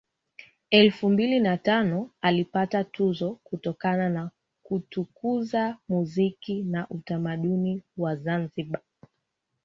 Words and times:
elfu 0.69 1.09
mbili 1.09 1.39
na 1.39 1.57
tano 1.57 2.09
alipata 2.21 2.83
tuzo 2.83 3.31
kutokana 3.43 4.09
na 4.09 4.31
kutukuza 4.63 5.77
muziki 5.89 6.63
na 6.63 6.89
utamaduni 6.89 7.83
wa 7.97 8.15
Zanzibar 8.15 8.81